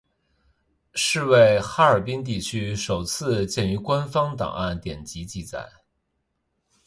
[0.95, 5.69] 是为哈尔滨地区首次见于官方档案典籍记载。